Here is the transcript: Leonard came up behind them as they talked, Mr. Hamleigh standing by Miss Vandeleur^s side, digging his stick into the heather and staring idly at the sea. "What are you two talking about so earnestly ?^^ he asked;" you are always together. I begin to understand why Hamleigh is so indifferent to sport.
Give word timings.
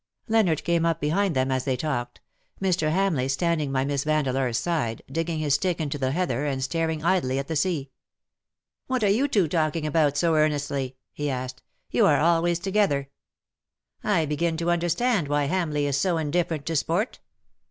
Leonard 0.27 0.63
came 0.63 0.83
up 0.83 0.99
behind 0.99 1.35
them 1.35 1.51
as 1.51 1.63
they 1.63 1.77
talked, 1.77 2.21
Mr. 2.59 2.91
Hamleigh 2.91 3.29
standing 3.29 3.71
by 3.71 3.85
Miss 3.85 4.03
Vandeleur^s 4.03 4.55
side, 4.55 5.03
digging 5.11 5.37
his 5.37 5.53
stick 5.53 5.79
into 5.79 5.99
the 5.99 6.09
heather 6.11 6.43
and 6.47 6.63
staring 6.63 7.05
idly 7.05 7.37
at 7.37 7.47
the 7.47 7.55
sea. 7.55 7.91
"What 8.87 9.03
are 9.03 9.09
you 9.11 9.27
two 9.27 9.47
talking 9.47 9.85
about 9.85 10.17
so 10.17 10.33
earnestly 10.35 10.95
?^^ 10.35 10.95
he 11.13 11.29
asked;" 11.29 11.61
you 11.91 12.07
are 12.07 12.17
always 12.19 12.57
together. 12.57 13.09
I 14.03 14.25
begin 14.25 14.57
to 14.57 14.71
understand 14.71 15.27
why 15.27 15.45
Hamleigh 15.47 15.87
is 15.87 15.97
so 15.97 16.17
indifferent 16.17 16.65
to 16.65 16.75
sport. 16.75 17.19